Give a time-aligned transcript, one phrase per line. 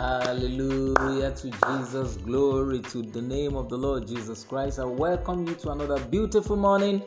[0.00, 2.16] Hallelujah to Jesus.
[2.16, 4.78] Glory to the name of the Lord Jesus Christ.
[4.78, 7.02] I welcome you to another beautiful morning.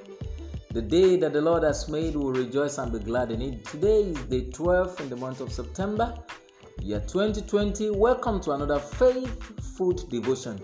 [0.69, 3.65] The day that the Lord has made will rejoice and be glad in it.
[3.65, 6.13] Today is day 12 in the month of September,
[6.83, 7.89] year 2020.
[7.89, 9.41] Welcome to another faith
[9.75, 10.61] food devotion.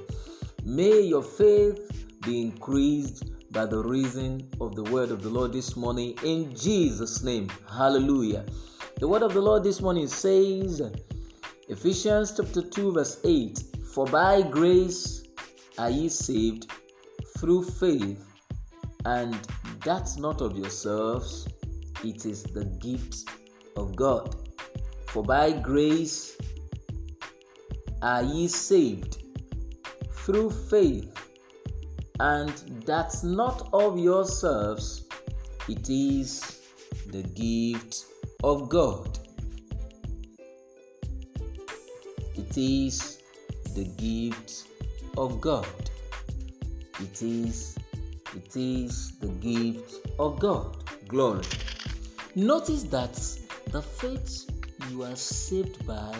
[0.64, 1.80] May your faith
[2.21, 7.24] be increased by the reason of the word of the Lord this morning in Jesus'
[7.24, 7.50] name.
[7.68, 8.46] Hallelujah.
[9.00, 10.84] The word of the Lord this morning says,
[11.69, 15.21] Ephesians chapter 2, verse 8 For by grace
[15.78, 16.71] are ye saved
[17.37, 18.25] through faith,
[19.05, 19.36] and
[19.86, 21.47] that's not of yourselves,
[22.04, 23.29] it is the gift
[23.78, 24.36] of God.
[25.09, 26.39] For by grace
[28.01, 29.21] are ye saved
[30.11, 31.14] through faith,
[32.20, 32.50] and
[32.83, 35.08] that's not of yourselves,
[35.67, 36.61] it is
[37.11, 38.06] the gift
[38.44, 39.19] of God.
[42.50, 43.22] It is
[43.75, 44.69] the gift
[45.17, 45.67] of God.
[47.00, 47.78] It is
[48.36, 50.75] it is the gift of God.
[51.08, 51.44] Glory.
[52.33, 53.14] Notice that
[53.72, 54.50] the faith
[54.89, 56.16] you are saved by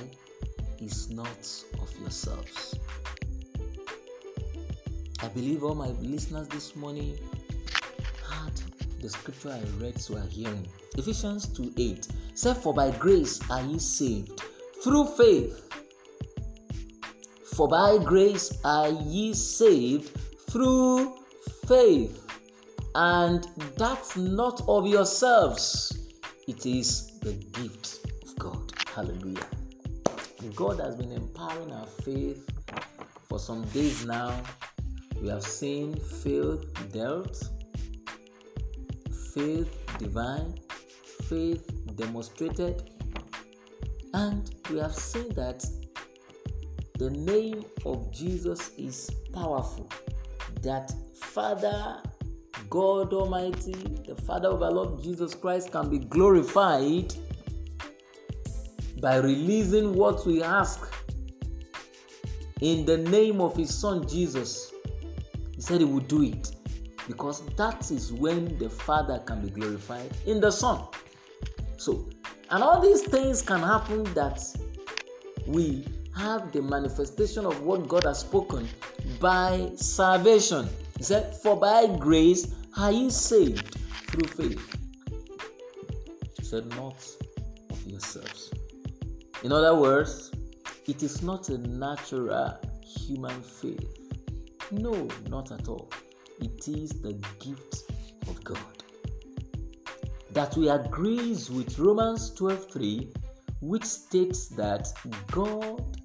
[0.80, 2.76] is not of yourselves.
[5.24, 7.18] I believe all my listeners this morning
[8.30, 8.54] had
[9.02, 10.68] the scripture I read so are hearing.
[10.96, 14.44] Ephesians 2 8 said, For by grace are ye saved
[14.84, 15.69] through faith
[17.60, 20.18] for by grace are ye saved
[20.50, 21.14] through
[21.68, 22.26] faith,
[22.96, 26.16] and that's not of yourselves,
[26.48, 28.72] it is the gift of God.
[28.96, 29.44] Hallelujah.
[30.56, 32.50] God has been empowering our faith
[33.28, 34.42] for some days now.
[35.22, 37.44] We have seen faith dealt,
[39.34, 40.58] faith divine,
[41.28, 42.90] faith demonstrated,
[44.14, 45.66] and we have seen that
[47.00, 49.90] the name of Jesus is powerful.
[50.62, 52.02] That Father,
[52.70, 53.72] God Almighty,
[54.06, 57.14] the Father of our Lord Jesus Christ, can be glorified
[59.02, 60.94] by releasing what we ask
[62.60, 64.74] in the name of His Son Jesus.
[65.56, 66.52] He said He would do it
[67.08, 70.86] because that is when the Father can be glorified in the Son.
[71.78, 72.10] So,
[72.50, 74.44] and all these things can happen that
[75.48, 75.86] we
[76.20, 78.68] have the manifestation of what God has spoken
[79.22, 80.68] by salvation.
[80.98, 83.78] He said, For by grace are you saved
[84.10, 84.76] through faith.
[86.38, 87.02] He said, Not
[87.70, 88.52] of yourselves.
[89.44, 90.32] In other words,
[90.88, 93.88] it is not a natural human faith.
[94.72, 95.90] No, not at all.
[96.42, 97.90] It is the gift
[98.28, 98.84] of God.
[100.32, 103.10] That we agrees with Romans 12:3,
[103.62, 104.88] which states that
[105.32, 106.00] God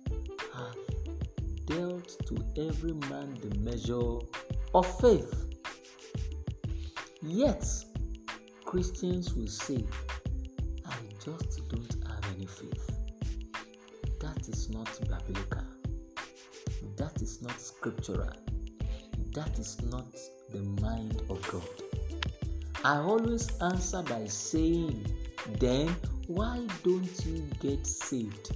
[1.66, 2.36] dealt to
[2.68, 4.18] every man the measure
[4.74, 5.46] of faith.
[7.22, 7.64] Yet,
[8.64, 9.84] Christians will say,
[10.86, 10.94] I
[11.24, 12.90] just don't have any faith.
[14.20, 14.88] That is not
[15.26, 15.62] biblical.
[16.96, 18.32] That is not scriptural.
[19.32, 20.06] That is not
[20.52, 21.68] the mind of God.
[22.84, 25.06] I always answer by saying,
[25.58, 25.94] then
[26.26, 28.52] why don't you get saved?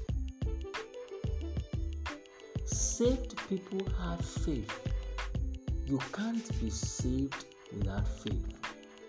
[2.98, 4.76] Saved people have faith.
[5.86, 8.44] You can't be saved without faith.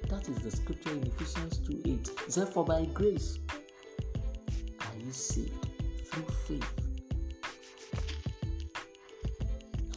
[0.10, 2.12] That is the scripture in Ephesians 2 8.
[2.28, 3.40] It says, by grace
[4.82, 5.66] are you saved
[6.06, 6.72] through faith.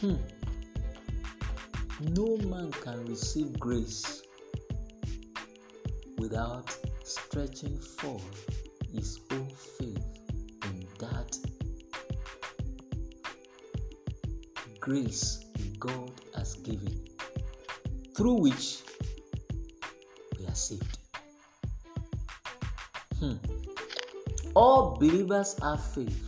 [0.00, 0.16] Hmm.
[2.14, 4.22] No man can receive grace
[6.16, 8.48] without stretching forth
[8.90, 9.81] his own faith
[14.82, 15.44] grace
[15.78, 17.06] God has given,
[18.16, 18.80] through which
[20.36, 20.98] we are saved.
[23.20, 23.34] Hmm.
[24.54, 26.18] All believers have faith.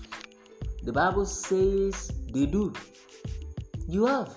[0.85, 2.73] The Bible says they do.
[3.89, 4.33] You have.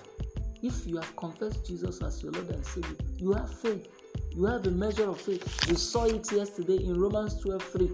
[0.62, 3.86] If you have confessed Jesus as your Lord and Savior, you have faith.
[4.32, 5.68] You have a measure of faith.
[5.68, 7.90] We saw it yesterday in Romans 12 3.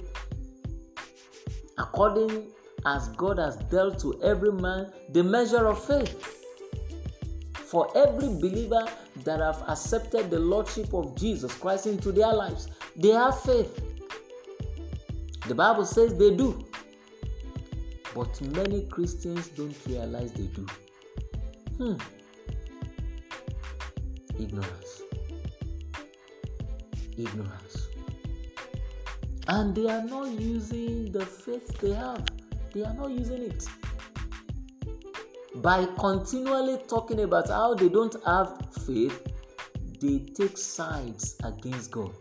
[1.77, 2.51] According
[2.87, 6.41] as God has dealt to every man the measure of faith.
[7.57, 8.87] For every believer
[9.25, 13.81] that have accepted the Lordship of Jesus Christ into their lives, they have faith.
[15.49, 16.65] The Bible says they do.
[18.15, 20.67] But many Christians don't realize they do.
[21.79, 21.97] Hmm.
[24.39, 25.03] Ignorance.
[27.17, 27.89] Ignorance.
[29.49, 32.25] And they are not using the faith they have
[32.75, 33.67] they are not using it.
[35.57, 39.27] By continually talking about how they don't have faith,
[40.01, 42.13] they take sides against God,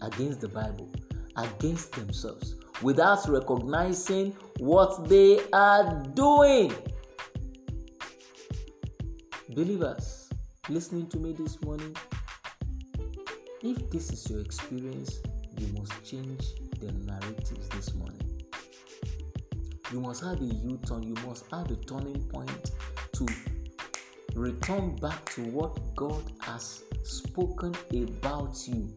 [0.00, 0.88] against the Bible,
[1.36, 6.72] against themselves, without recognizing what they are doing.
[9.48, 10.30] Believers,
[10.68, 11.94] listening to me this morning,
[13.62, 15.20] if this is your experience,
[15.58, 18.31] you must change the narratives this morning.
[19.92, 22.70] You must have a U turn, you must have a turning point
[23.12, 23.26] to
[24.34, 28.88] return back to what God has spoken about you.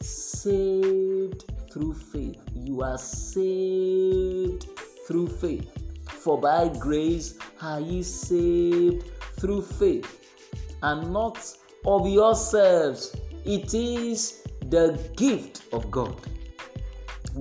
[0.00, 2.40] Saved through faith.
[2.54, 4.68] You are saved
[5.08, 5.72] through faith.
[6.06, 10.34] For by grace are ye saved through faith,
[10.82, 11.38] and not
[11.84, 13.16] of yourselves.
[13.44, 16.14] It is the gift of God.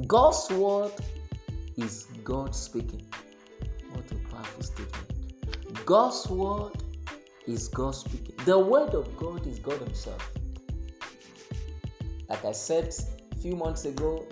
[0.07, 0.94] God's word
[1.75, 3.06] is God speaking.
[3.94, 5.85] What a powerful statement.
[5.85, 6.74] God's word
[7.47, 8.35] is God speaking.
[8.44, 10.29] The word of God is God Himself.
[12.27, 12.94] Like I said
[13.31, 14.27] a few months ago,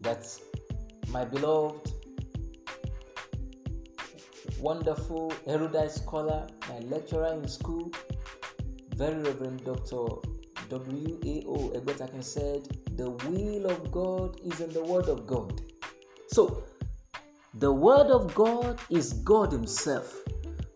[0.00, 0.26] that
[1.10, 1.92] my beloved,
[4.58, 7.92] wonderful, erudite scholar, my lecturer in school,
[8.94, 10.06] very Reverend Dr.
[10.72, 11.72] W.A.O.
[11.76, 12.62] Egbetakin said,
[12.96, 15.60] The will of God is in the Word of God.
[16.28, 16.64] So,
[17.52, 20.16] the Word of God is God Himself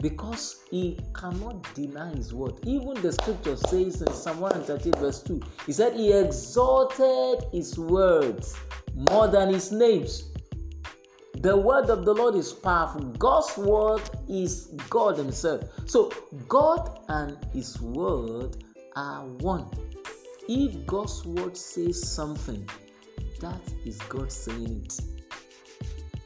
[0.03, 2.57] because He cannot deny His Word.
[2.65, 8.55] Even the scripture says in Psalm 138, verse 2, He said, He exalted His words
[9.11, 10.31] more than His names.
[11.37, 13.01] The word of the Lord is powerful.
[13.19, 15.63] God's word is God Himself.
[15.87, 16.13] So,
[16.49, 18.63] God and His word
[18.97, 19.69] are one.
[20.49, 22.69] If God's word says something,
[23.41, 25.01] that is God saying it.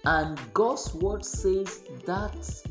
[0.05, 2.62] And God's word says that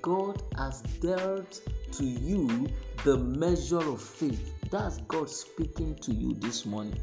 [0.00, 1.60] God has dealt
[1.92, 2.68] to you
[3.04, 4.54] the measure of faith.
[4.70, 6.98] That's God speaking to you this morning.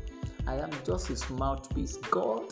[0.47, 1.97] I am just his mouthpiece.
[1.97, 2.43] God,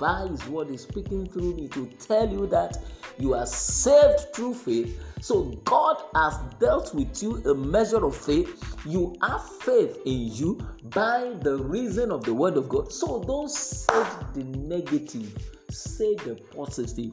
[0.00, 2.78] by his word, is speaking through me to tell you that
[3.18, 4.98] you are saved through faith.
[5.20, 8.78] So God has dealt with you a measure of faith.
[8.86, 12.90] You have faith in you by the reason of the word of God.
[12.90, 14.02] So don't say
[14.34, 15.36] the negative,
[15.68, 17.12] say the positive.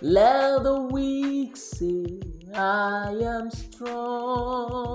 [0.00, 2.20] Let the weak say,
[2.54, 4.88] I am strong.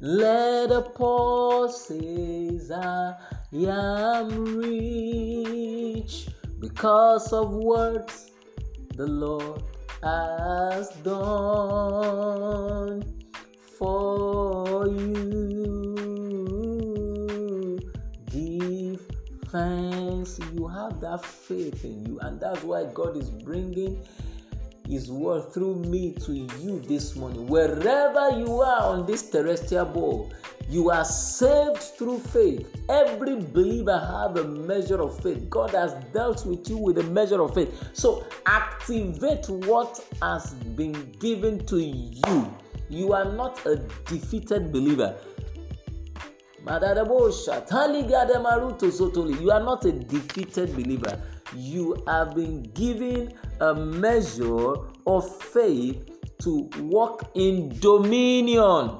[0.00, 3.14] Let the poor say, I
[3.52, 6.28] am rich
[6.60, 8.30] because of words
[8.94, 9.62] the Lord
[10.02, 13.02] has done
[13.76, 15.96] for you.
[18.30, 19.00] Give
[19.48, 20.38] thanks.
[20.54, 24.00] You have that faith in you, and that's why God is bringing
[24.90, 27.46] His word through me to you this morning.
[27.46, 30.32] Wherever you are on this terrestrial ball,
[30.68, 32.66] you are saved through faith.
[32.88, 35.48] Every believer have a measure of faith.
[35.48, 37.72] God has dealt with you with a measure of faith.
[37.92, 42.52] So activate what has been given to you.
[42.88, 43.76] You are not a
[44.06, 45.14] defeated believer.
[46.66, 46.80] You are
[49.62, 51.22] not a defeated believer.
[51.54, 54.74] You have been given a measure
[55.06, 56.08] of faith
[56.42, 58.98] to walk in dominion.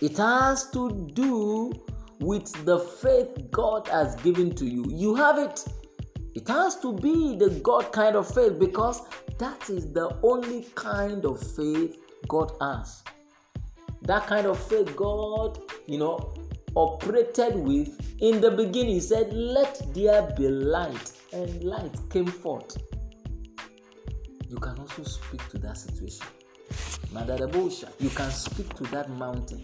[0.00, 1.72] It has to do
[2.20, 4.84] with the faith God has given to you.
[4.88, 5.64] You have it.
[6.34, 9.02] It has to be the God kind of faith because
[9.38, 11.96] that is the only kind of faith
[12.28, 13.02] God has.
[14.02, 16.34] That kind of faith God, you know,
[16.74, 18.94] operated with in the beginning.
[18.94, 22.76] He said, Let there be light, and light came forth.
[24.48, 26.26] You can also speak to that situation.
[28.00, 29.62] You can speak to that mountain.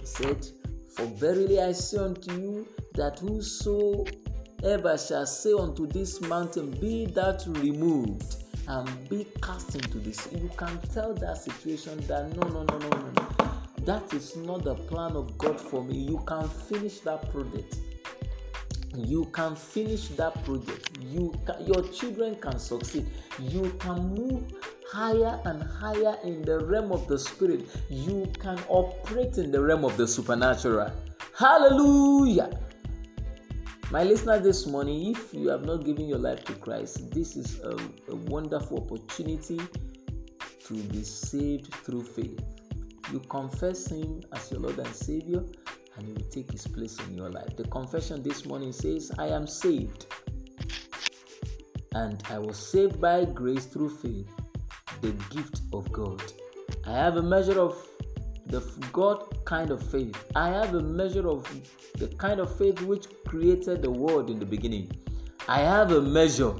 [0.00, 0.46] He said,
[0.94, 7.44] For verily I say unto you that whosoever shall say unto this mountain, Be that
[7.46, 10.38] removed and be cast into the sea.
[10.38, 13.43] You can tell that situation that no, no, no, no, no, no.
[13.84, 15.98] That is not the plan of God for me.
[15.98, 17.76] You can finish that project.
[18.94, 20.90] You can finish that project.
[21.00, 23.06] You can, your children can succeed.
[23.40, 24.44] You can move
[24.94, 29.84] higher and higher in the realm of the spirit, you can operate in the realm
[29.84, 30.90] of the supernatural.
[31.36, 32.60] Hallelujah.
[33.90, 37.60] My listener, this morning, if you have not given your life to Christ, this is
[37.60, 37.76] a,
[38.08, 39.60] a wonderful opportunity
[40.66, 42.40] to be saved through faith.
[43.12, 45.42] You confess Him as your Lord and Savior,
[45.96, 47.56] and He will take His place in your life.
[47.56, 50.06] The confession this morning says, I am saved.
[51.94, 54.28] And I was saved by grace through faith,
[55.00, 56.22] the gift of God.
[56.86, 57.76] I have a measure of
[58.46, 58.60] the
[58.92, 60.30] God kind of faith.
[60.34, 61.46] I have a measure of
[61.98, 64.90] the kind of faith which created the world in the beginning.
[65.48, 66.54] I have a measure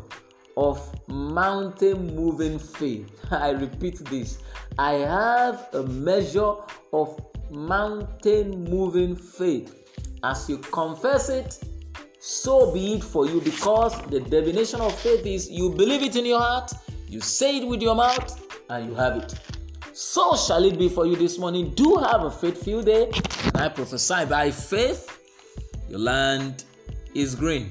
[0.56, 3.10] of mountain moving faith.
[3.30, 4.38] I repeat this.
[4.78, 6.54] I have a measure
[6.92, 7.20] of
[7.50, 9.80] mountain moving faith.
[10.22, 11.58] As you confess it,
[12.18, 16.24] so be it for you because the definition of faith is you believe it in
[16.24, 16.72] your heart,
[17.06, 19.34] you say it with your mouth, and you have it.
[19.92, 21.70] So shall it be for you this morning.
[21.74, 23.10] Do have a faithful day,
[23.54, 25.20] I prophesy by faith,
[25.88, 26.64] your land
[27.14, 27.70] is green.